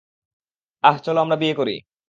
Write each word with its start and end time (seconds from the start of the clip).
আহ, 0.83 0.97
চলো 1.05 1.19
আমরা 1.21 1.35
বিয়ে 1.35 1.55
করি। 1.55 1.75